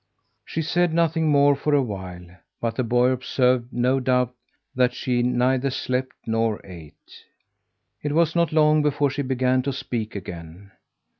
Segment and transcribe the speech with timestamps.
[0.43, 2.25] She said nothing more for a while,
[2.59, 4.33] but the boy observed, no doubt,
[4.73, 6.95] that she neither slept nor ate.
[8.01, 10.71] It was not long before she began to speak again.